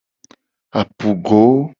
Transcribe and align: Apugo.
Apugo. 0.79 1.41